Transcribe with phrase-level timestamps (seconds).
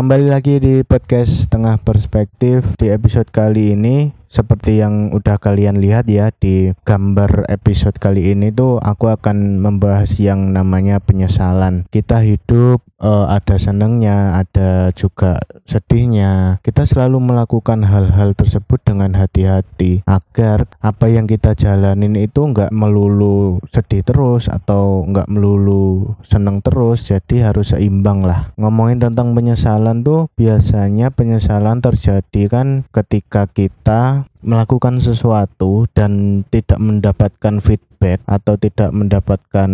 [0.00, 2.72] Kembali lagi di podcast Tengah Perspektif.
[2.80, 8.54] Di episode kali ini seperti yang udah kalian lihat ya di gambar episode kali ini
[8.54, 11.82] tuh aku akan membahas yang namanya penyesalan.
[11.90, 16.62] Kita hidup uh, ada senengnya, ada juga sedihnya.
[16.62, 23.58] Kita selalu melakukan hal-hal tersebut dengan hati-hati agar apa yang kita jalanin itu nggak melulu
[23.74, 27.08] sedih terus atau nggak melulu seneng terus.
[27.08, 28.54] Jadi harus seimbang lah.
[28.60, 37.60] Ngomongin tentang penyesalan tuh biasanya penyesalan terjadi kan ketika kita melakukan sesuatu dan tidak mendapatkan
[37.62, 39.70] feedback atau tidak mendapatkan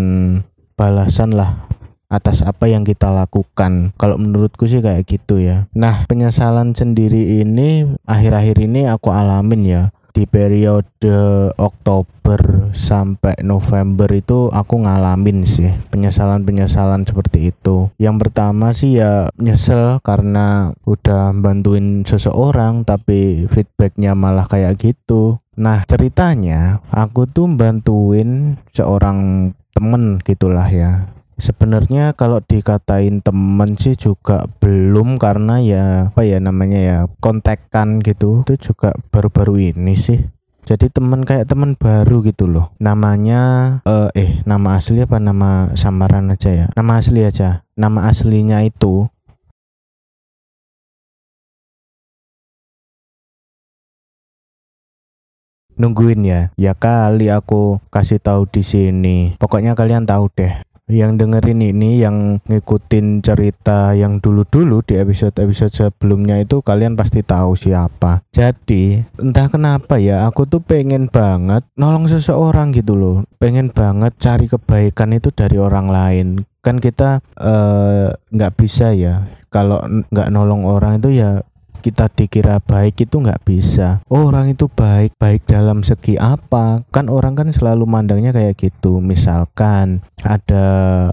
[0.77, 1.67] balasan lah
[2.07, 3.91] atas apa yang kita lakukan.
[3.99, 5.67] Kalau menurutku sih kayak gitu ya.
[5.75, 9.83] Nah, penyesalan sendiri ini akhir-akhir ini aku alamin ya
[10.17, 17.93] di periode Oktober sampai November itu aku ngalamin sih penyesalan-penyesalan seperti itu.
[18.01, 25.37] Yang pertama sih ya nyesel karena udah bantuin seseorang tapi feedbacknya malah kayak gitu.
[25.61, 34.49] Nah ceritanya aku tuh bantuin seorang temen gitulah ya Sebenarnya kalau dikatain temen sih juga
[34.57, 40.25] belum karena ya apa ya namanya ya kontekan gitu itu juga baru-baru ini sih.
[40.67, 42.73] Jadi temen kayak temen baru gitu loh.
[42.81, 43.41] Namanya
[43.85, 46.67] uh, eh nama asli apa nama samaran aja ya?
[46.73, 47.63] Nama asli aja.
[47.77, 49.07] Nama aslinya itu
[55.77, 61.67] nungguin ya ya kali aku kasih tahu di sini pokoknya kalian tahu deh yang dengerin
[61.67, 68.23] ini yang ngikutin cerita yang dulu-dulu di episode-episode sebelumnya itu kalian pasti tahu siapa.
[68.31, 73.17] Jadi entah kenapa ya aku tuh pengen banget nolong seseorang gitu loh.
[73.43, 76.27] Pengen banget cari kebaikan itu dari orang lain.
[76.63, 81.43] Kan kita eh, nggak uh, bisa ya kalau nggak nolong orang itu ya
[81.81, 84.01] kita dikira baik itu nggak bisa.
[84.11, 86.85] Oh, orang itu baik baik dalam segi apa?
[86.91, 88.99] Kan orang kan selalu mandangnya kayak gitu.
[89.01, 90.67] Misalkan ada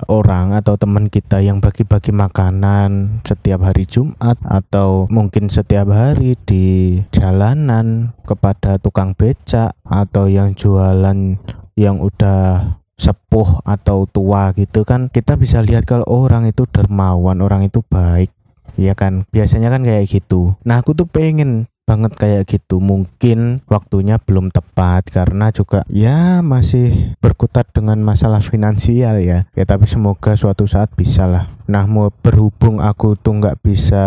[0.10, 7.00] orang atau teman kita yang bagi-bagi makanan setiap hari Jumat atau mungkin setiap hari di
[7.14, 11.38] jalanan kepada tukang becak atau yang jualan
[11.74, 15.10] yang udah sepuh atau tua gitu kan.
[15.12, 18.32] Kita bisa lihat kalau orang itu dermawan orang itu baik
[18.80, 19.26] ya kan?
[19.30, 20.56] Biasanya kan kayak gitu.
[20.66, 22.80] Nah aku tuh pengen banget kayak gitu.
[22.80, 29.46] Mungkin waktunya belum tepat karena juga ya masih berkutat dengan masalah finansial ya.
[29.54, 34.04] Ya tapi semoga suatu saat bisa lah Nah mau berhubung aku tuh nggak bisa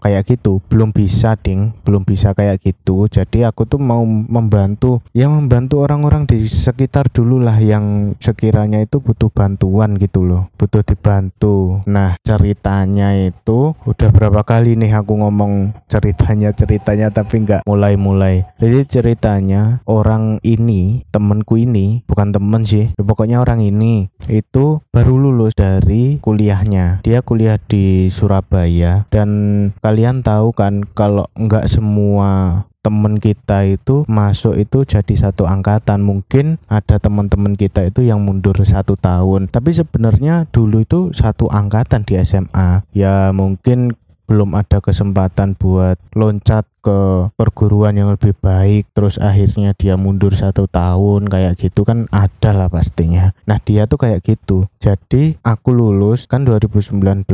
[0.00, 3.06] kayak gitu belum bisa ding belum bisa kayak gitu.
[3.06, 8.98] Jadi aku tuh mau membantu ya membantu orang-orang di sekitar dulu lah yang sekiranya itu
[8.98, 11.84] butuh bantuan gitu loh butuh dibantu.
[11.86, 18.48] Nah ceritanya itu udah berapa kali nih aku ngomong ceritanya ceritanya tapi nggak mulai-mulai.
[18.58, 25.54] Jadi ceritanya orang ini temenku ini bukan temen sih pokoknya orang ini itu baru lulus
[25.58, 29.30] dari kuliahnya dia kuliah di Surabaya dan
[29.78, 36.00] kalian tahu kan kalau nggak semua temen kita itu masuk itu jadi satu angkatan.
[36.00, 39.52] Mungkin ada teman-teman kita itu yang mundur satu tahun.
[39.52, 43.94] Tapi sebenarnya dulu itu satu angkatan di SMA ya mungkin
[44.30, 50.66] belum ada kesempatan buat loncat ke perguruan yang lebih baik terus akhirnya dia mundur satu
[50.66, 53.36] tahun kayak gitu kan ada lah pastinya.
[53.44, 54.66] Nah dia tuh kayak gitu.
[54.80, 57.28] Jadi aku lulus kan 2019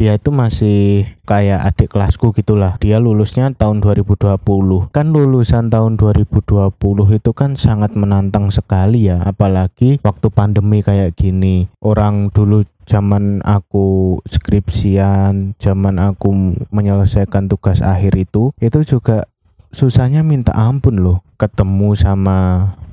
[0.00, 2.74] dia itu masih kayak adik kelasku gitulah.
[2.80, 4.40] Dia lulusnya tahun 2020
[4.90, 6.74] kan lulusan tahun 2020
[7.14, 11.68] itu kan sangat menantang sekali ya apalagi waktu pandemi kayak gini.
[11.78, 16.34] Orang dulu zaman aku skripsian, zaman aku
[16.74, 19.30] menyelesaikan tugas akhir itu, itu juga
[19.70, 21.22] susahnya minta ampun loh.
[21.38, 22.38] Ketemu sama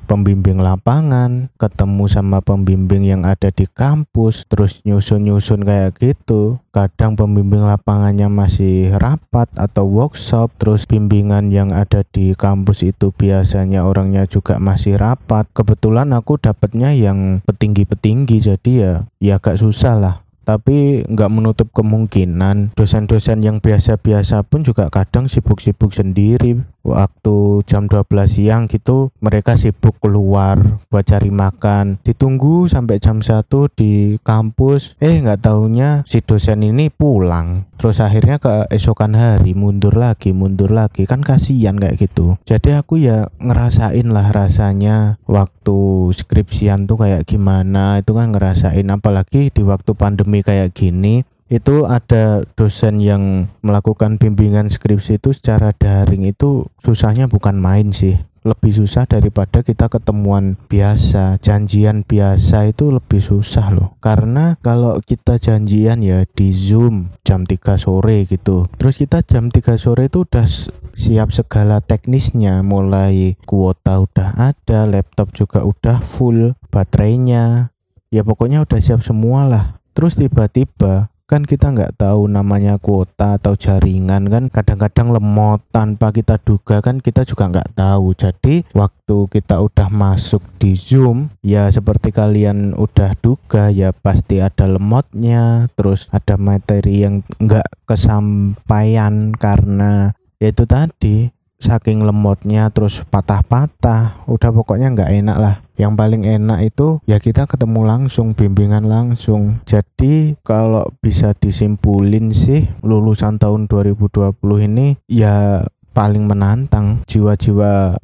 [0.08, 6.56] pembimbing lapangan, ketemu sama pembimbing yang ada di kampus, terus nyusun-nyusun kayak gitu.
[6.72, 13.84] Kadang pembimbing lapangannya masih rapat atau workshop, terus bimbingan yang ada di kampus itu biasanya
[13.84, 15.44] orangnya juga masih rapat.
[15.52, 20.16] Kebetulan aku dapatnya yang petinggi-petinggi, jadi ya ya agak susah lah
[20.48, 28.08] tapi nggak menutup kemungkinan dosen-dosen yang biasa-biasa pun juga kadang sibuk-sibuk sendiri waktu jam 12
[28.28, 32.00] siang gitu mereka sibuk keluar buat cari makan.
[32.02, 33.44] Ditunggu sampai jam 1
[33.76, 34.96] di kampus.
[34.98, 37.68] Eh nggak taunya si dosen ini pulang.
[37.78, 41.04] Terus akhirnya ke esokan hari mundur lagi mundur lagi.
[41.04, 42.40] Kan kasihan kayak gitu.
[42.48, 48.00] Jadi aku ya ngerasain lah rasanya waktu skripsian tuh kayak gimana.
[48.02, 48.88] Itu kan ngerasain.
[48.88, 55.72] Apalagi di waktu pandemi kayak gini itu ada dosen yang melakukan bimbingan skripsi itu secara
[55.72, 58.20] daring itu susahnya bukan main sih.
[58.46, 63.98] Lebih susah daripada kita ketemuan biasa janjian biasa itu lebih susah loh.
[64.00, 68.70] Karena kalau kita janjian ya di zoom jam 3 sore gitu.
[68.78, 70.46] Terus kita jam 3 sore itu udah
[70.94, 72.62] siap segala teknisnya.
[72.62, 77.74] Mulai kuota udah ada laptop juga udah full baterainya.
[78.08, 79.64] Ya pokoknya udah siap semua lah.
[79.92, 84.48] Terus tiba-tiba kan kita nggak tahu namanya kuota atau jaringan kan.
[84.48, 88.16] Kadang-kadang lemot tanpa kita duga kan kita juga nggak tahu.
[88.16, 94.64] Jadi waktu kita udah masuk di zoom ya seperti kalian udah duga ya pasti ada
[94.64, 95.68] lemotnya.
[95.76, 101.28] Terus ada materi yang nggak kesampaian karena yaitu tadi
[101.58, 105.54] saking lemotnya terus patah-patah udah pokoknya nggak enak lah.
[105.74, 109.58] Yang paling enak itu ya kita ketemu langsung bimbingan langsung.
[109.66, 114.38] Jadi kalau bisa disimpulin sih lulusan tahun 2020
[114.70, 117.98] ini ya paling menantang jiwa-jiwa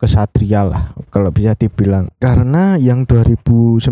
[0.00, 2.08] kesatria lah kalau bisa dibilang.
[2.20, 3.84] Karena yang 2019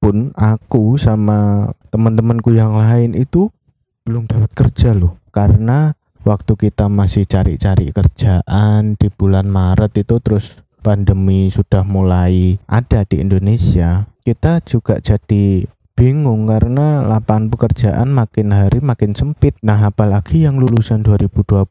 [0.00, 3.52] pun aku sama teman-temanku yang lain itu
[4.04, 5.20] belum dapat kerja loh.
[5.32, 13.06] Karena waktu kita masih cari-cari kerjaan di bulan Maret itu terus pandemi sudah mulai ada
[13.06, 19.54] di Indonesia kita juga jadi bingung karena lapangan pekerjaan makin hari makin sempit.
[19.62, 21.66] Nah, apalagi yang lulusan 2020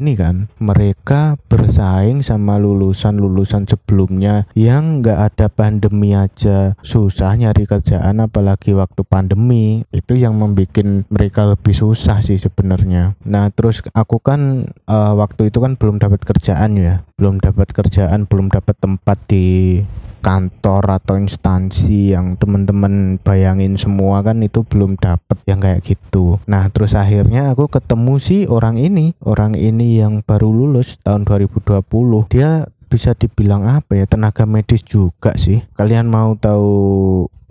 [0.00, 8.24] ini kan, mereka bersaing sama lulusan-lulusan sebelumnya yang nggak ada pandemi aja susah nyari kerjaan,
[8.24, 13.18] apalagi waktu pandemi itu yang membuat mereka lebih susah sih sebenarnya.
[13.26, 18.26] Nah, terus aku kan uh, waktu itu kan belum dapat kerjaan ya, belum dapat kerjaan,
[18.26, 19.80] belum dapat tempat di
[20.24, 26.40] kantor atau instansi yang teman-teman bayangin semua kan itu belum dapet yang kayak gitu.
[26.48, 31.84] Nah terus akhirnya aku ketemu sih orang ini orang ini yang baru lulus tahun 2020
[32.32, 35.60] dia bisa dibilang apa ya tenaga medis juga sih.
[35.76, 36.72] Kalian mau tahu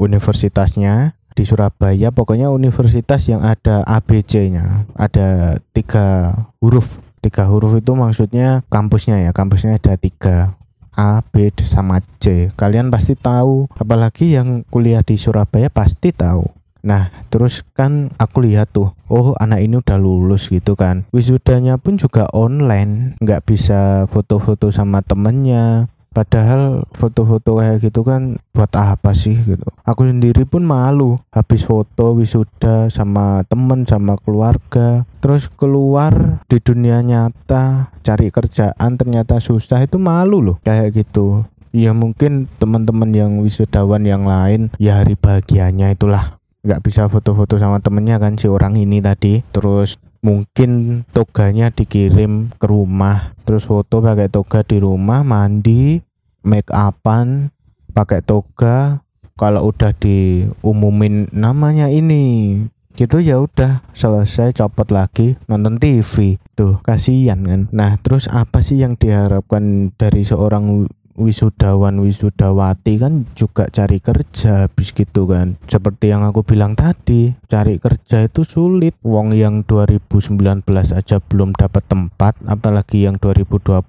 [0.01, 6.97] universitasnya di Surabaya pokoknya universitas yang ada ABC-nya ada tiga huruf.
[7.23, 10.57] Tiga huruf itu maksudnya kampusnya ya kampusnya ada tiga
[10.93, 12.49] A, B sama C.
[12.53, 16.45] Kalian pasti tahu, apalagi yang kuliah di Surabaya pasti tahu.
[16.83, 21.07] Nah, terus kan aku lihat tuh, oh anak ini udah lulus gitu kan.
[21.15, 28.69] Wisudanya pun juga online, nggak bisa foto-foto sama temennya, Padahal foto-foto kayak gitu kan buat
[28.77, 29.65] apa sih gitu.
[29.81, 35.09] Aku sendiri pun malu habis foto wisuda sama temen sama keluarga.
[35.19, 41.49] Terus keluar di dunia nyata cari kerjaan ternyata susah itu malu loh kayak gitu.
[41.73, 47.83] Ya mungkin teman-teman yang wisudawan yang lain ya hari bahagianya itulah nggak bisa foto-foto sama
[47.83, 54.31] temennya kan si orang ini tadi terus mungkin toganya dikirim ke rumah terus foto pakai
[54.31, 55.99] toga di rumah mandi
[56.43, 57.51] make upan
[57.93, 59.05] pakai toga.
[59.33, 62.61] Kalau udah diumumin namanya ini
[62.93, 67.61] gitu ya udah selesai copot lagi nonton TV tuh kasihan kan?
[67.73, 70.85] Nah terus apa sih yang diharapkan dari seorang
[71.17, 75.57] wisudawan wisudawati kan juga cari kerja habis gitu kan.
[75.69, 78.97] Seperti yang aku bilang tadi cari kerja itu sulit.
[79.05, 83.81] Wong yang 2019 aja belum dapat tempat apalagi yang 2020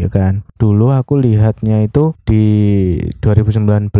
[0.00, 0.42] ya kan.
[0.56, 2.44] Dulu aku lihatnya itu di
[3.22, 3.90] 2019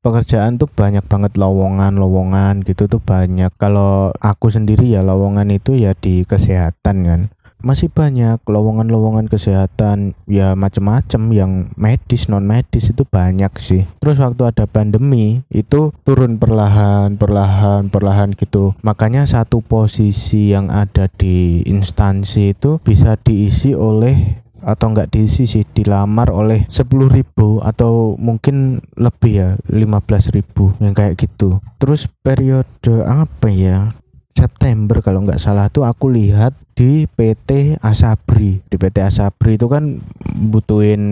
[0.00, 3.52] pekerjaan tuh banyak banget lowongan-lowongan gitu tuh banyak.
[3.60, 7.22] Kalau aku sendiri ya lowongan itu ya di kesehatan kan
[7.60, 13.84] masih banyak lowongan-lowongan kesehatan ya macam-macam yang medis non medis itu banyak sih.
[14.00, 18.72] Terus waktu ada pandemi itu turun perlahan perlahan perlahan gitu.
[18.80, 25.64] Makanya satu posisi yang ada di instansi itu bisa diisi oleh atau enggak diisi sih
[25.64, 31.64] dilamar oleh 10.000 atau mungkin lebih ya 15.000 yang kayak gitu.
[31.80, 33.96] Terus periode apa ya?
[34.30, 38.64] September kalau nggak salah tuh aku lihat di PT Asabri.
[38.64, 40.00] Di PT Asabri itu kan
[40.32, 41.04] butuhin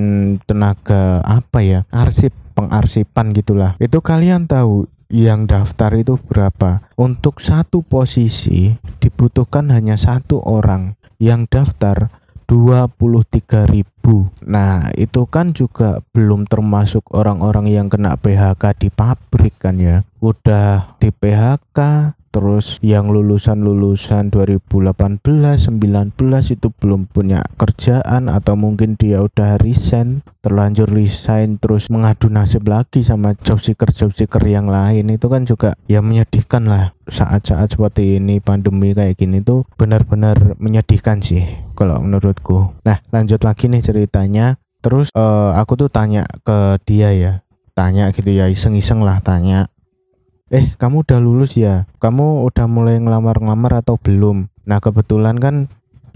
[0.49, 1.85] tenaga apa ya?
[1.93, 3.77] Arsip pengarsipan gitulah.
[3.77, 6.89] Itu kalian tahu yang daftar itu berapa?
[6.97, 10.97] Untuk satu posisi dibutuhkan hanya satu orang.
[11.21, 12.09] Yang daftar
[12.49, 14.33] 23 ribu.
[14.49, 20.01] Nah itu kan juga belum termasuk orang-orang yang kena PHK di pabrik kan ya.
[20.25, 21.79] Udah di PHK
[22.39, 22.79] terus.
[22.79, 25.75] Yang lulusan-lulusan 2018 19
[26.55, 33.03] itu belum punya kerjaan atau mungkin dia udah resign terlanjur resign terus mengadu nasib lagi
[33.03, 35.11] sama job seeker job seeker yang lain.
[35.11, 36.95] Itu kan juga ya menyedihkan lah.
[37.11, 41.43] Saat-saat seperti ini pandemi kayak gini tuh benar-benar menyedihkan sih
[41.75, 42.79] kalau menurutku.
[42.87, 44.57] Nah lanjut lagi nih ceritanya.
[44.79, 47.33] Terus uh, aku tuh tanya ke dia ya.
[47.75, 49.71] Tanya gitu ya iseng-iseng lah tanya
[50.49, 51.85] eh kamu udah lulus ya?
[52.01, 54.49] Kamu udah mulai ngelamar-ngelamar atau belum?
[54.65, 55.69] Nah kebetulan kan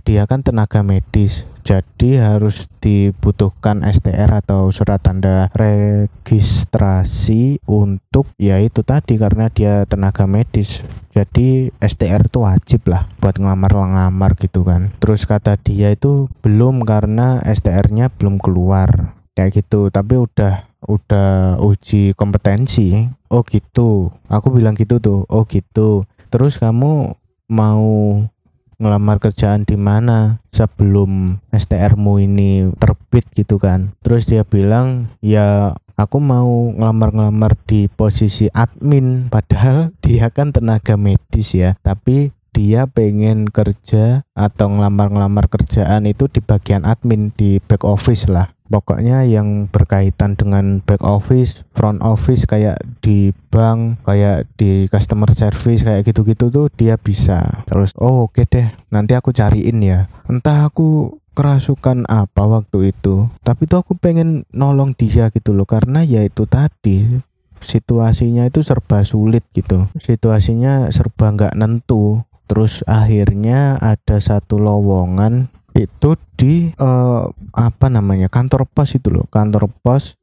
[0.03, 8.83] dia kan tenaga medis jadi harus dibutuhkan STR atau surat tanda registrasi untuk ya itu
[8.83, 10.83] tadi karena dia tenaga medis.
[11.15, 14.91] Jadi STR itu wajib lah buat ngelamar-ngelamar gitu kan.
[14.99, 19.15] Terus kata dia itu belum karena STR-nya belum keluar.
[19.39, 23.09] Kayak gitu tapi udah udah uji kompetensi.
[23.31, 24.11] Oh gitu.
[24.29, 25.25] Aku bilang gitu tuh.
[25.31, 26.07] Oh gitu.
[26.33, 27.15] Terus kamu
[27.53, 27.89] mau
[28.83, 33.95] ngelamar kerjaan di mana sebelum STR-mu ini terbit gitu kan?
[34.03, 39.31] Terus dia bilang ya aku mau ngelamar-ngelamar di posisi admin.
[39.31, 41.79] Padahal dia kan tenaga medis ya.
[41.85, 48.53] Tapi dia pengen kerja atau ngelamar-ngelamar kerjaan itu di bagian admin di back office lah
[48.73, 55.85] pokoknya yang berkaitan dengan back office, front office kayak di bank, kayak di customer service
[55.85, 57.69] kayak gitu-gitu tuh dia bisa.
[57.69, 60.09] Terus oh oke okay deh, nanti aku cariin ya.
[60.25, 66.01] Entah aku kerasukan apa waktu itu, tapi tuh aku pengen nolong dia gitu loh karena
[66.01, 67.21] ya itu tadi
[67.63, 69.87] situasinya itu serba sulit gitu.
[70.01, 72.25] Situasinya serba nggak nentu.
[72.53, 77.25] Terus akhirnya ada satu lowongan itu di uh,
[77.57, 80.21] apa namanya kantor pos itu loh kantor pos.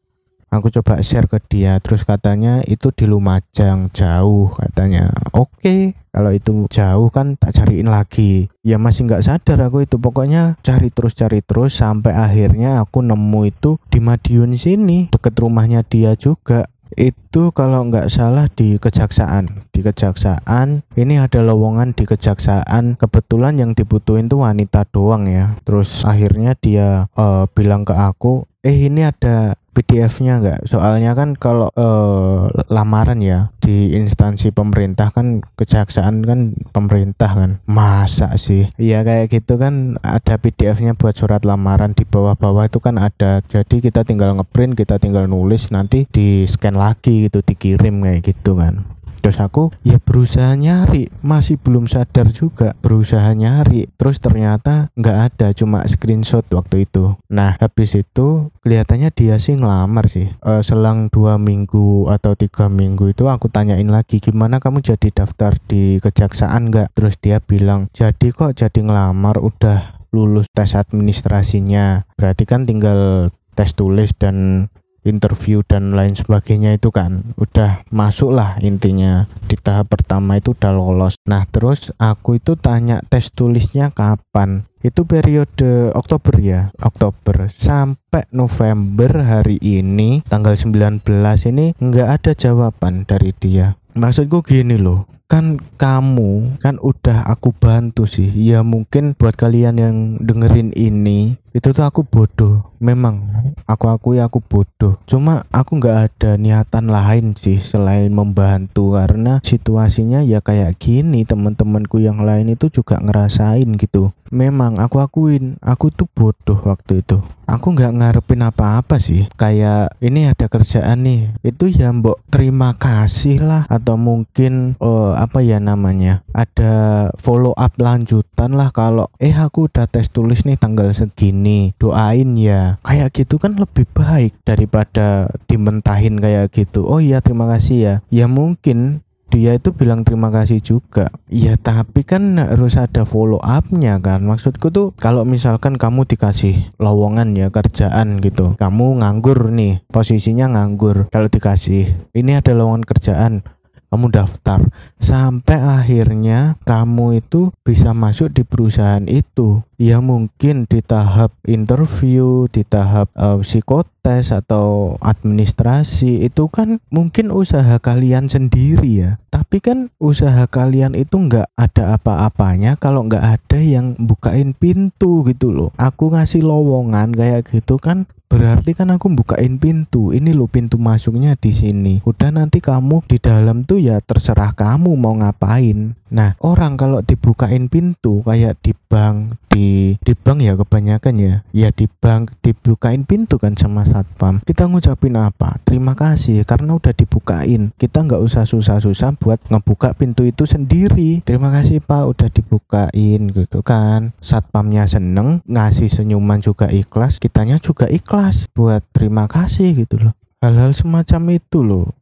[0.53, 5.09] Aku coba share ke dia terus katanya itu di Lumajang jauh katanya.
[5.33, 5.81] Oke okay,
[6.13, 8.49] kalau itu jauh kan tak cariin lagi.
[8.61, 13.41] Ya masih nggak sadar aku itu pokoknya cari terus cari terus sampai akhirnya aku nemu
[13.49, 19.67] itu di Madiun sini deket rumahnya dia juga itu kalau nggak salah di kejaksaan.
[19.69, 22.97] Di kejaksaan ini ada lowongan di kejaksaan.
[22.97, 25.57] Kebetulan yang dibutuhin tuh wanita doang ya.
[25.67, 30.59] Terus akhirnya dia uh, bilang ke aku eh ini ada PDF-nya nggak?
[30.67, 37.51] Soalnya kan kalau uh, lamaran ya di instansi pemerintah kan kejaksaan kan pemerintah kan.
[37.63, 38.67] Masa sih?
[38.75, 43.39] Iya kayak gitu kan ada PDF-nya buat surat lamaran di bawah-bawah itu kan ada.
[43.47, 48.59] Jadi kita tinggal ngeprint, kita tinggal nulis nanti di scan lagi gitu dikirim kayak gitu
[48.59, 51.11] kan terus aku ya berusaha nyari.
[51.21, 53.87] Masih belum sadar juga berusaha nyari.
[53.99, 57.15] Terus ternyata nggak ada cuma screenshot waktu itu.
[57.29, 60.31] Nah habis itu kelihatannya dia sih ngelamar sih.
[60.39, 65.55] E, selang dua minggu atau tiga minggu itu aku tanyain lagi gimana kamu jadi daftar
[65.67, 66.95] di kejaksaan nggak?
[66.95, 69.37] Terus dia bilang jadi kok jadi ngelamar?
[69.39, 72.09] Udah lulus tes administrasinya.
[72.17, 74.67] Berarti kan tinggal tes tulis dan
[75.07, 79.27] interview dan lain sebagainya itu kan udah masuk lah intinya.
[79.47, 81.15] Di tahap pertama itu udah lolos.
[81.27, 84.67] Nah terus aku itu tanya tes tulisnya kapan?
[84.79, 86.71] Itu periode Oktober ya?
[86.79, 87.51] Oktober.
[87.51, 91.03] Sampai November hari ini tanggal 19
[91.51, 93.75] ini nggak ada jawaban dari dia.
[93.99, 98.33] Maksudku gini loh kan kamu kan udah aku bantu sih.
[98.33, 102.65] Ya mungkin buat kalian yang dengerin ini itu tuh aku bodoh.
[102.79, 103.29] Memang
[103.67, 104.97] aku akui aku bodoh.
[105.05, 108.97] Cuma aku nggak ada niatan lain sih selain membantu.
[108.97, 114.15] Karena situasinya ya kayak gini teman-temanku yang lain itu juga ngerasain gitu.
[114.29, 117.19] Memang aku akuin aku tuh bodoh waktu itu.
[117.49, 119.25] Aku nggak ngarepin apa-apa sih.
[119.33, 121.33] Kayak ini ada kerjaan nih.
[121.41, 123.63] Itu ya mbok terima kasih lah.
[123.67, 129.85] Atau mungkin uh, apa ya namanya ada follow up lanjutan lah kalau eh aku udah
[129.91, 132.79] tes tulis nih tanggal segini doain ya.
[132.81, 136.87] Kayak gitu kan lebih baik daripada dimentahin kayak gitu.
[136.87, 137.95] Oh iya terima kasih ya.
[138.07, 141.13] Ya mungkin dia itu bilang terima kasih juga.
[141.29, 144.25] Ya tapi kan harus ada follow upnya kan.
[144.25, 151.07] Maksudku tuh kalau misalkan kamu dikasih lowongan ya kerjaan gitu kamu nganggur nih posisinya nganggur.
[151.13, 153.45] Kalau dikasih ini ada lowongan kerjaan
[153.89, 154.69] kamu daftar.
[155.01, 162.67] Sampai akhirnya kamu itu bisa masuk di perusahaan itu ya mungkin di tahap interview di
[162.67, 169.11] tahap uh, psikotes atau administrasi itu kan mungkin usaha kalian sendiri ya.
[169.31, 175.55] Tapi kan usaha kalian itu nggak ada apa-apanya kalau nggak ada yang bukain pintu gitu
[175.55, 175.71] loh.
[175.79, 180.11] Aku ngasih lowongan kayak gitu kan berarti kan aku bukain pintu.
[180.13, 182.03] Ini lo pintu masuknya di sini.
[182.05, 187.69] Udah nanti kamu di dalam tuh ya terserah kamu mau ngapain nah orang kalau dibukain
[187.69, 191.35] pintu kayak di bank di di bank ya kebanyakan ya.
[191.51, 194.41] Ya di bank dibukain pintu kan sama satpam.
[194.45, 195.57] Kita ngucapin apa?
[195.65, 197.73] Terima kasih karena udah dibukain.
[197.75, 201.21] Kita nggak usah susah-susah buat ngebuka pintu itu sendiri.
[201.25, 204.13] Terima kasih pak udah dibukain gitu kan.
[204.21, 210.13] Satpamnya seneng ngasih senyuman juga ikhlas kitanya juga ikhlas buat terima kasih gitu loh.
[210.39, 211.98] Hal-hal semacam itu loh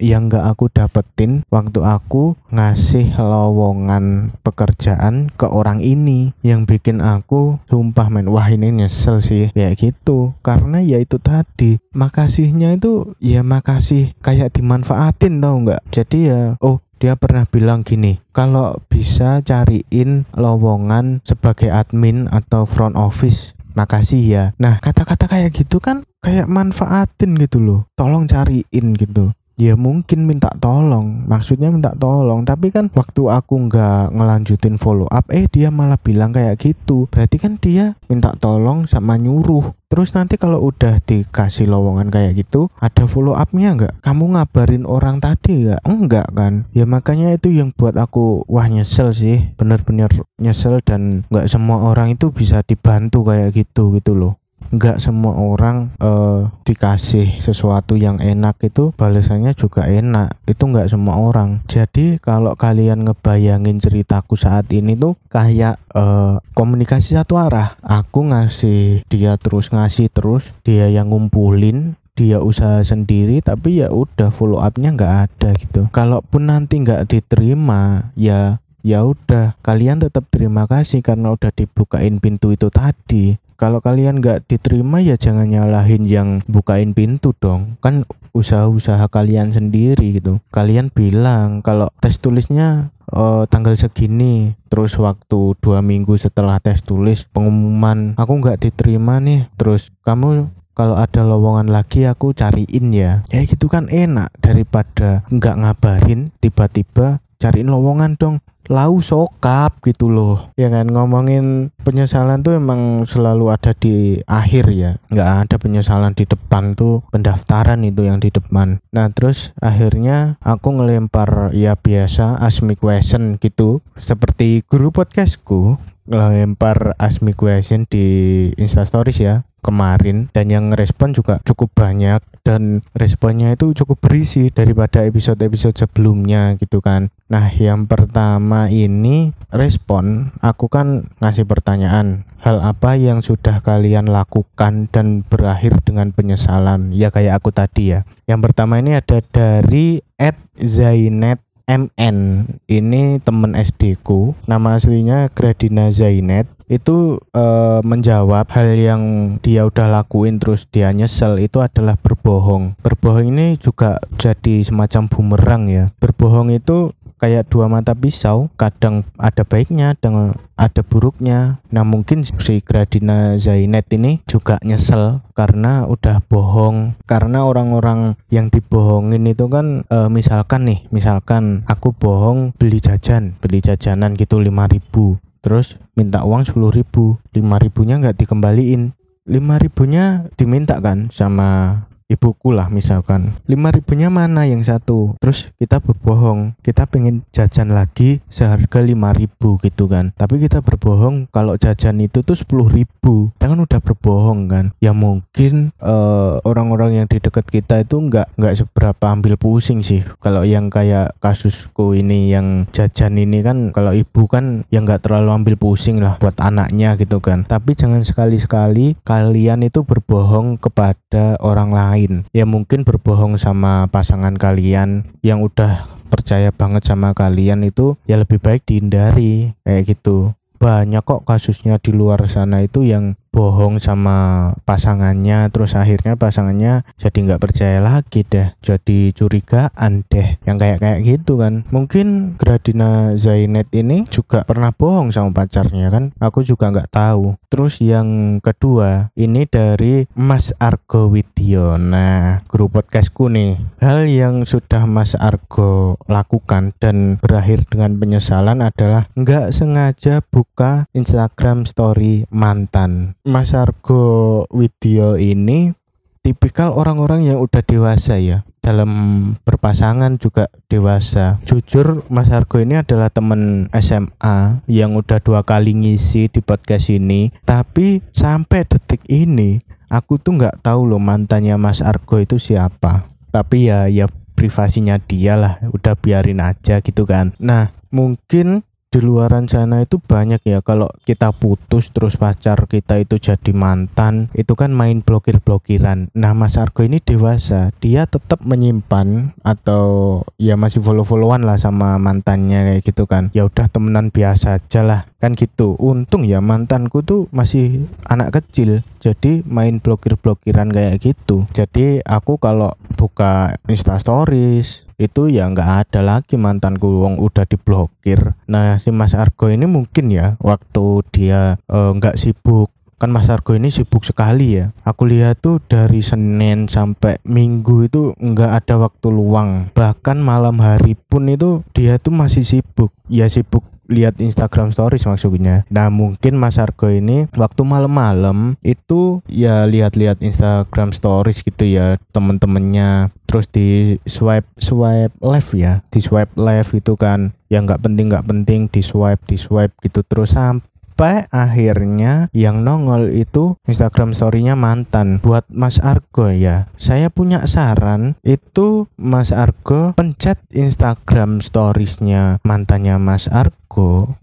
[0.00, 7.60] yang gak aku dapetin waktu aku ngasih lowongan pekerjaan ke orang ini yang bikin aku
[7.68, 13.44] sumpah men wah ini nyesel sih kayak gitu karena ya itu tadi makasihnya itu ya
[13.44, 20.28] makasih kayak dimanfaatin tau nggak jadi ya oh dia pernah bilang gini, kalau bisa cariin
[20.36, 24.44] lowongan sebagai admin atau front office makasih ya.
[24.60, 27.80] Nah, kata-kata kayak gitu kan kayak manfaatin gitu loh.
[27.96, 34.16] Tolong cariin gitu ya mungkin minta tolong maksudnya minta tolong tapi kan waktu aku nggak
[34.16, 39.20] ngelanjutin follow up eh dia malah bilang kayak gitu berarti kan dia minta tolong sama
[39.20, 43.98] nyuruh Terus nanti kalau udah dikasih lowongan kayak gitu, ada follow upnya nggak?
[44.06, 45.82] Kamu ngabarin orang tadi nggak?
[45.82, 46.62] Enggak kan?
[46.70, 50.06] Ya makanya itu yang buat aku wah nyesel sih, bener-bener
[50.38, 54.39] nyesel dan nggak semua orang itu bisa dibantu kayak gitu gitu loh
[54.70, 60.36] nggak semua orang uh, dikasih sesuatu yang enak itu balasannya juga enak.
[60.46, 61.64] Itu nggak semua orang.
[61.66, 67.80] Jadi kalau kalian ngebayangin ceritaku saat ini tuh kayak uh, komunikasi satu arah.
[67.82, 74.28] Aku ngasih dia terus ngasih terus dia yang ngumpulin dia usaha sendiri tapi ya udah
[74.28, 75.88] follow upnya nggak ada gitu.
[75.88, 82.52] Kalaupun nanti nggak diterima ya ya udah kalian tetap terima kasih karena udah dibukain pintu
[82.52, 83.36] itu tadi.
[83.60, 87.76] Kalau kalian nggak diterima ya jangan nyalahin yang bukain pintu dong.
[87.84, 90.40] Kan usaha-usaha kalian sendiri gitu.
[90.48, 97.28] Kalian bilang kalau tes tulisnya uh, tanggal segini terus waktu dua minggu setelah tes tulis
[97.36, 99.52] pengumuman aku nggak diterima nih.
[99.60, 103.28] Terus kamu kalau ada lowongan lagi aku cariin ya.
[103.28, 110.54] Kayak gitu kan enak daripada nggak ngabarin tiba-tiba cariin lowongan dong lau sokap gitu loh.
[110.54, 114.96] Ya kan ngomongin penyesalan tuh emang selalu ada di akhir ya.
[115.10, 118.78] Nggak ada penyesalan di depan tuh pendaftaran itu yang di depan.
[118.94, 123.82] Nah terus akhirnya aku ngelempar ya biasa asmi question gitu.
[123.98, 128.06] Seperti guru podcastku ngelempar asmi question di
[128.54, 130.30] instastories ya kemarin.
[130.30, 132.22] Dan yang respon juga cukup banyak.
[132.40, 140.34] Dan responnya itu cukup berisi daripada episode-episode sebelumnya gitu kan nah yang pertama ini respon
[140.42, 146.90] aku kan ngasih pertanyaan hal apa yang sudah kalian lakukan dan berakhir dengan penyesalan?
[146.96, 148.08] Ya kayak aku tadi ya.
[148.24, 151.40] Yang pertama ini ada dari Ed Zainet
[151.70, 154.34] MN ini temen SD ku.
[154.50, 156.50] Nama aslinya Gradina Zainet.
[156.70, 159.02] Itu uh, menjawab hal yang
[159.42, 162.78] dia udah lakuin terus dia nyesel itu adalah berbohong.
[162.78, 165.90] Berbohong ini juga jadi semacam bumerang ya.
[165.98, 171.60] Berbohong itu kayak dua mata pisau, kadang ada baiknya, dan ada buruknya.
[171.68, 176.96] Nah mungkin si Gradina Zainet ini juga nyesel karena udah bohong.
[177.04, 183.60] Karena orang-orang yang dibohongin itu kan e, misalkan nih, misalkan aku bohong beli jajan, beli
[183.60, 188.92] jajanan gitu 5000 terus minta uang sepuluh ribu lima ribunya nggak dikembaliin
[189.24, 193.30] lima ribunya diminta kan sama ibuku lah misalkan.
[193.46, 195.14] Lima ribunya mana yang satu?
[195.22, 196.58] Terus kita berbohong.
[196.58, 200.10] Kita pengen jajan lagi seharga lima ribu gitu kan.
[200.18, 203.30] Tapi kita berbohong kalau jajan itu tuh sepuluh ribu.
[203.38, 204.64] Kita kan udah berbohong kan.
[204.82, 210.02] Ya mungkin uh, orang-orang yang di dekat kita itu nggak nggak seberapa ambil pusing sih.
[210.18, 215.30] Kalau yang kayak kasusku ini yang jajan ini kan kalau ibu kan yang nggak terlalu
[215.30, 217.46] ambil pusing lah buat anaknya gitu kan.
[217.46, 222.24] Tapi jangan sekali-sekali kalian itu berbohong kepada orang lain lain.
[222.32, 228.40] Ya mungkin berbohong sama pasangan kalian yang udah percaya banget sama kalian itu ya lebih
[228.40, 230.32] baik dihindari kayak gitu.
[230.60, 237.18] Banyak kok kasusnya di luar sana itu yang bohong sama pasangannya terus akhirnya pasangannya jadi
[237.18, 241.62] nggak percaya lagi deh jadi curigaan deh yang kayak kayak gitu kan.
[241.70, 247.38] Mungkin Gradina Zainet ini juga pernah bohong sama pacarnya kan aku juga nggak tahu.
[247.50, 251.78] Terus yang kedua ini dari Mas Argo Widyo.
[251.78, 259.06] Nah grup podcastku nih hal yang sudah Mas Argo lakukan dan berakhir dengan penyesalan adalah
[259.14, 265.76] nggak sengaja buka Instagram story mantan Mas Argo Widyo ini
[266.24, 268.44] tipikal orang-orang yang udah dewasa ya.
[268.60, 268.92] Dalam
[269.40, 271.40] berpasangan juga dewasa.
[271.48, 277.32] Jujur Mas Argo ini adalah temen SMA yang udah dua kali ngisi di podcast ini.
[277.44, 283.08] Tapi sampai detik ini aku tuh nggak tahu loh mantannya Mas Argo itu siapa.
[283.32, 285.56] Tapi ya ya privasinya dia lah.
[285.72, 287.32] Udah biarin aja gitu kan.
[287.40, 290.58] Nah mungkin di luaran sana itu banyak ya.
[290.66, 296.10] Kalau kita putus terus pacar kita itu jadi mantan itu kan main blokir-blokiran.
[296.18, 297.70] Nah Mas Argo ini dewasa.
[297.78, 303.30] Dia tetap menyimpan atau ya masih follow-followan lah sama mantannya kayak gitu kan.
[303.30, 305.00] Ya udah temenan biasa aja lah.
[305.22, 305.78] Kan gitu.
[305.78, 308.82] Untung ya mantanku tuh masih anak kecil.
[308.98, 311.46] Jadi main blokir-blokiran kayak gitu.
[311.54, 318.36] Jadi aku kalau buka Insta Stories itu ya nggak ada lagi mantanku wong udah diblokir.
[318.44, 322.68] Nah si Mas Argo ini mungkin ya waktu dia eh, nggak uh, sibuk.
[323.00, 324.76] Kan Mas Argo ini sibuk sekali ya.
[324.84, 329.72] Aku lihat tuh dari Senin sampai Minggu itu nggak ada waktu luang.
[329.72, 332.92] Bahkan malam hari pun itu dia tuh masih sibuk.
[333.08, 335.66] Ya sibuk lihat Instagram stories maksudnya.
[335.68, 343.10] Nah mungkin Mas Argo ini waktu malam-malam itu ya lihat-lihat Instagram stories gitu ya temen-temennya
[343.26, 348.26] terus di swipe swipe left ya di swipe left itu kan yang nggak penting nggak
[348.26, 354.52] penting di swipe di swipe gitu terus sampai sampai akhirnya yang nongol itu Instagram story-nya
[354.52, 356.68] mantan buat Mas Argo ya.
[356.76, 363.59] Saya punya saran itu Mas Argo pencet Instagram stories-nya mantannya Mas Argo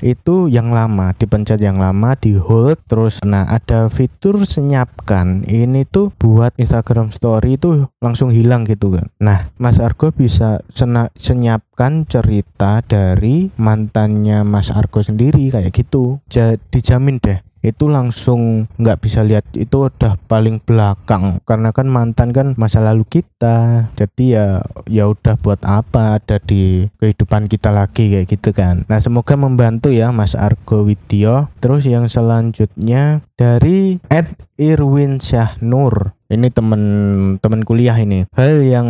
[0.04, 5.48] itu yang lama dipencet yang lama di hold terus nah ada fitur senyapkan.
[5.48, 9.08] Ini tuh buat Instagram story itu langsung hilang gitu kan.
[9.24, 16.20] Nah Mas Argo bisa sena senyapkan cerita dari mantannya Mas Argo sendiri kayak gitu.
[16.28, 19.44] Jadi dijamin deh itu langsung nggak bisa lihat.
[19.54, 21.44] Itu udah paling belakang.
[21.44, 23.92] Karena kan mantan kan masa lalu kita.
[24.00, 28.88] Jadi ya ya udah buat apa ada di kehidupan kita lagi kayak gitu kan.
[28.88, 31.52] Nah semoga membantu ya Mas Argo Widyo.
[31.60, 36.82] Terus yang selanjutnya dari Ed Irwin Syah Nur ini temen
[37.40, 38.28] temen kuliah ini.
[38.36, 38.88] Hal yang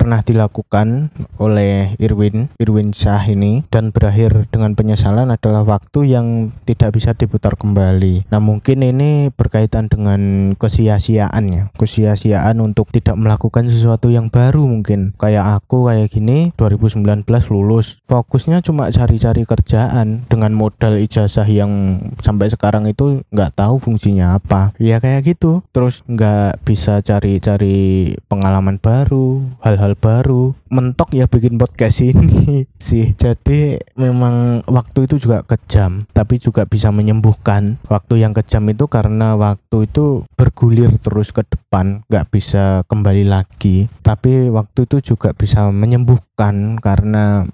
[0.00, 6.96] pernah dilakukan oleh Irwin Irwin Shah ini dan berakhir dengan penyesalan adalah waktu yang tidak
[6.96, 8.24] bisa diputar kembali.
[8.32, 15.12] Nah mungkin ini berkaitan dengan kesia-siaan ya kesia-siaan untuk tidak melakukan sesuatu yang baru mungkin.
[15.20, 18.00] Kayak aku kayak gini 2019 lulus.
[18.08, 24.72] Fokusnya cuma cari-cari kerjaan dengan modal ijazah yang sampai sekarang itu nggak tahu fungsinya apa.
[24.80, 25.60] Ya kayak gitu.
[25.76, 30.54] Terus nggak bisa cari-cari pengalaman baru hal hal baru.
[30.70, 33.10] Mentok ya bikin podcast ini sih.
[33.18, 37.82] Jadi memang waktu itu juga kejam tapi juga bisa menyembuhkan.
[37.90, 43.90] Waktu yang kejam itu karena waktu itu bergulir terus ke depan nggak bisa kembali lagi.
[44.06, 47.50] Tapi waktu itu juga bisa menyembuhkan karena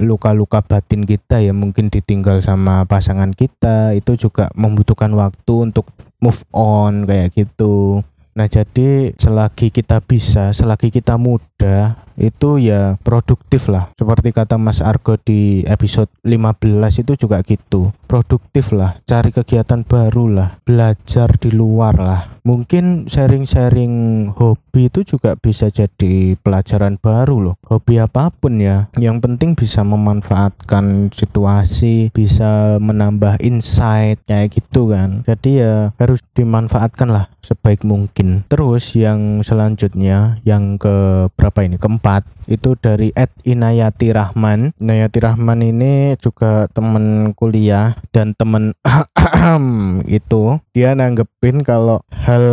[0.00, 3.92] luka-luka batin kita ya mungkin ditinggal sama pasangan kita.
[3.92, 5.92] Itu juga membutuhkan waktu untuk
[6.24, 8.00] move on kayak gitu
[8.34, 13.90] Nah, jadi selagi kita bisa, selagi kita muda, itu ya produktif lah.
[13.98, 17.90] Seperti kata Mas Argo di episode 15 itu juga gitu.
[18.04, 22.22] Produktif lah, cari kegiatan baru lah, belajar di luar lah.
[22.44, 27.56] Mungkin sharing-sharing hobi itu juga bisa jadi pelajaran baru loh.
[27.66, 35.24] Hobi apa pun ya, yang penting bisa memanfaatkan situasi, bisa menambah insight kayak gitu kan.
[35.24, 38.44] Jadi ya harus dimanfaatkan lah sebaik mungkin.
[38.46, 41.80] Terus yang selanjutnya yang ke berapa ini?
[41.80, 42.03] Keempat
[42.44, 44.76] itu dari Ed Inayati Rahman.
[44.76, 48.76] Inayati Rahman ini juga temen kuliah dan temen
[50.08, 52.44] itu dia nanggepin kalau hal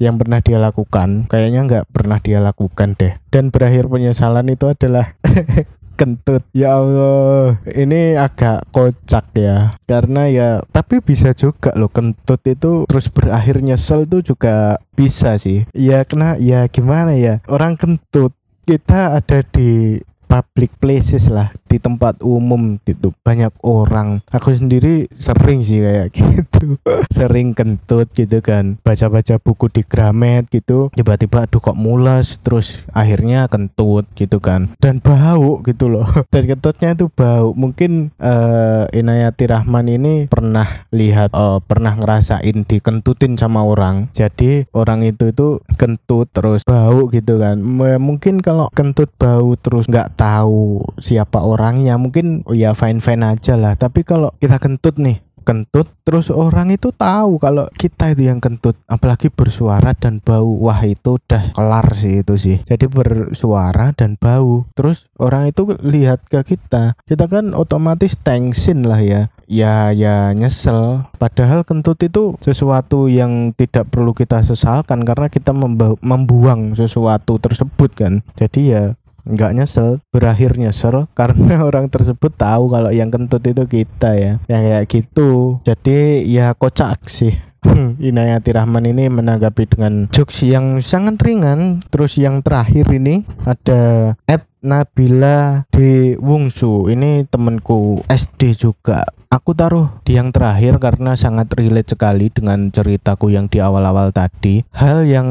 [0.00, 1.28] yang pernah dia lakukan.
[1.28, 3.12] Kayaknya nggak pernah dia lakukan deh.
[3.28, 5.12] Dan berakhir penyesalan itu adalah
[5.98, 6.42] kentut.
[6.50, 9.70] Ya Allah ini agak kocak ya.
[9.86, 15.64] Karena ya tapi bisa juga loh kentut itu terus berakhir nyesel tuh juga bisa sih.
[15.72, 17.40] Ya kena ya gimana ya?
[17.46, 23.10] Orang kentut kita ada di public places lah di tempat umum gitu.
[23.26, 24.22] Banyak orang.
[24.30, 26.78] Aku sendiri sering sih kayak gitu.
[27.10, 28.78] Sering kentut gitu kan.
[28.86, 30.94] Baca-baca buku di Gramet gitu.
[30.94, 34.70] Tiba-tiba aduh kok mulas terus akhirnya kentut gitu kan.
[34.78, 36.06] Dan bau gitu loh.
[36.32, 37.50] Dan kentutnya itu bau.
[37.58, 44.06] Mungkin uh, Inayati Rahman ini pernah lihat uh, pernah ngerasain dikentutin sama orang.
[44.14, 47.58] Jadi orang itu itu kentut terus bau gitu kan.
[47.98, 51.96] Mungkin kalau kentut bau terus nggak tahu siapa orang orangnya.
[51.96, 53.72] Mungkin oh ya fine fine aja lah.
[53.72, 58.76] Tapi kalau kita kentut nih kentut terus orang itu tahu kalau kita itu yang kentut.
[58.84, 60.60] Apalagi bersuara dan bau.
[60.60, 62.56] Wah itu udah kelar sih itu sih.
[62.64, 64.68] Jadi bersuara dan bau.
[64.76, 66.96] Terus orang itu lihat ke kita.
[67.04, 69.32] Kita kan otomatis tensin lah ya.
[69.44, 71.04] Ya ya nyesel.
[71.20, 75.52] Padahal kentut itu sesuatu yang tidak perlu kita sesalkan karena kita
[76.00, 78.24] membuang sesuatu tersebut kan.
[78.40, 84.10] Jadi ya nggak nyesel berakhir nyesel karena orang tersebut tahu kalau yang kentut itu kita
[84.16, 84.32] ya.
[84.48, 85.30] Yang kayak gitu.
[85.64, 87.34] Jadi ya kocak sih.
[88.12, 91.80] Inayati Rahman ini menanggapi dengan jokes yang sangat ringan.
[91.88, 99.04] Terus yang terakhir ini ada Ed Nabila di Wungsu ini temenku SD juga.
[99.28, 104.62] Aku taruh di yang terakhir karena sangat relate sekali dengan ceritaku yang di awal-awal tadi.
[104.72, 105.28] Hal yang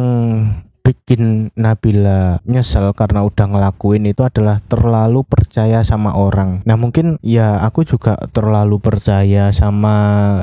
[0.84, 6.60] bikin Nabila nyesel karena udah ngelakuin itu adalah terlalu percaya sama orang.
[6.67, 9.96] Nah mungkin ya aku juga terlalu percaya sama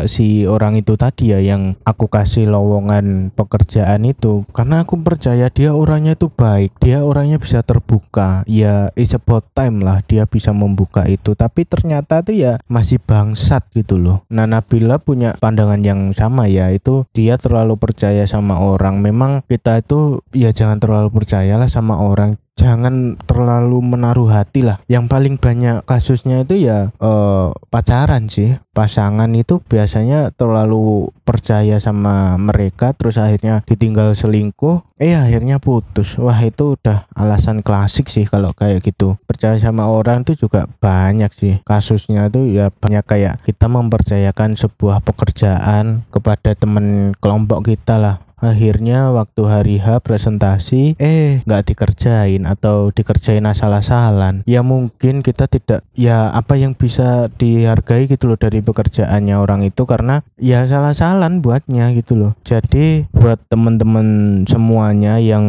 [0.09, 5.77] si orang itu tadi ya yang aku kasih lowongan pekerjaan itu karena aku percaya dia
[5.77, 8.41] orangnya itu baik, dia orangnya bisa terbuka.
[8.49, 11.37] Ya it's about time lah dia bisa membuka itu.
[11.37, 14.25] Tapi ternyata tuh ya masih bangsat gitu loh.
[14.33, 19.05] Nah Nabila punya pandangan yang sama ya itu dia terlalu percaya sama orang.
[19.05, 22.41] Memang kita itu ya jangan terlalu percayalah sama orang.
[22.61, 24.85] Jangan terlalu menaruh hati lah.
[24.85, 28.57] Yang paling banyak kasusnya itu ya uh, pacaran sih.
[28.77, 34.85] Pasangan itu biasanya terlalu percaya sama mereka terus akhirnya ditinggal selingkuh.
[35.01, 36.21] Eh akhirnya putus.
[36.21, 39.17] Wah itu udah alasan klasik sih kalau kayak gitu.
[39.25, 45.01] Percaya sama orang itu juga banyak sih kasusnya itu ya banyak kayak kita mempercayakan sebuah
[45.01, 52.89] pekerjaan kepada teman kelompok kita lah akhirnya waktu hari H presentasi eh nggak dikerjain atau
[52.91, 54.43] dikerjain asal-asalan.
[54.49, 59.85] Ya mungkin kita tidak ya apa yang bisa dihargai gitu loh dari pekerjaannya orang itu
[59.85, 62.33] karena ya salah-salan buatnya gitu loh.
[62.43, 65.45] Jadi buat temen-temen semuanya yang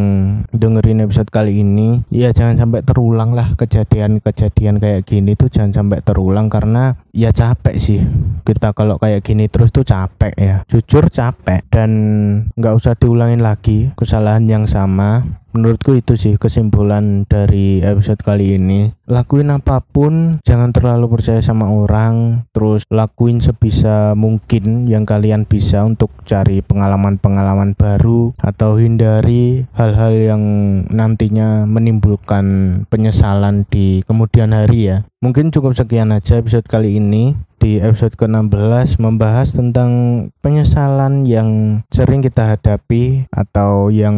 [0.51, 6.04] dengerin episode kali ini ya jangan sampai terulang lah kejadian-kejadian kayak gini tuh jangan sampai
[6.04, 8.04] terulang karena ya capek sih.
[8.43, 10.56] Kita kalau kayak gini terus tuh capek ya.
[10.67, 11.89] Jujur capek dan
[12.58, 15.38] nggak usah diulangin lagi kesalahan yang sama.
[15.52, 18.96] Menurutku itu sih kesimpulan dari episode kali ini.
[19.06, 22.48] Lakuin apa pun jangan terlalu percaya sama orang.
[22.56, 30.44] Terus lakuin sebisa mungkin yang kalian bisa untuk cari pengalaman-pengalaman baru atau hindari hal-hal yang
[30.88, 32.46] nantinya menimbulkan
[32.88, 34.98] penyesalan di kemudian hari ya.
[35.20, 39.91] Mungkin cukup sekian aja episode kali ini di episode ke-16 membahas tentang
[40.41, 44.17] penyesalan yang sering kita hadapi atau yang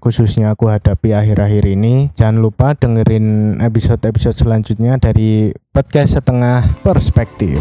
[0.00, 2.08] khususnya aku hadapi akhir-akhir ini.
[2.16, 7.60] Jangan lupa dengerin episode-episode selanjutnya dari podcast setengah perspektif.